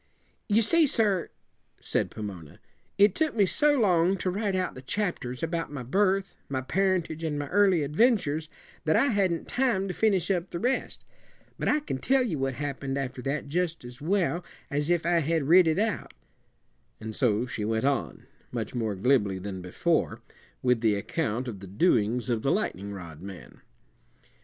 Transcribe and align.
"You 0.49 0.63
see, 0.63 0.87
sir," 0.87 1.29
said 1.79 2.09
Pomona, 2.09 2.59
"it 2.97 3.13
took 3.13 3.35
me 3.35 3.45
so 3.45 3.79
long 3.79 4.17
to 4.17 4.31
write 4.31 4.55
out 4.55 4.73
the 4.73 4.81
chapters 4.81 5.43
about 5.43 5.71
my 5.71 5.83
birth, 5.83 6.33
my 6.49 6.61
parentage, 6.61 7.23
and 7.23 7.37
my 7.37 7.47
early 7.49 7.83
adventures, 7.83 8.49
that 8.85 8.95
I 8.95 9.09
hadn't 9.09 9.47
time 9.47 9.87
to 9.87 9.93
finish 9.93 10.31
up 10.31 10.49
the 10.49 10.57
rest. 10.57 11.05
But 11.59 11.67
I 11.67 11.81
can 11.81 11.99
tell 11.99 12.23
you 12.23 12.39
what 12.39 12.55
happened 12.55 12.97
after 12.97 13.21
that 13.21 13.47
jus' 13.47 13.77
as 13.83 14.01
well 14.01 14.43
as 14.71 14.89
if 14.89 15.05
I 15.05 15.19
had 15.19 15.43
writ 15.43 15.67
it 15.67 15.77
out." 15.77 16.15
And 16.99 17.15
so 17.15 17.45
she 17.45 17.63
went 17.63 17.85
on, 17.85 18.25
much 18.51 18.73
more 18.73 18.95
glibly 18.95 19.37
than 19.37 19.61
before, 19.61 20.19
with 20.63 20.81
the 20.81 20.95
account 20.95 21.47
of 21.47 21.59
the 21.59 21.67
doings 21.67 22.27
of 22.27 22.41
the 22.41 22.51
lightning 22.51 22.91
rod 22.91 23.21
man. 23.21 23.61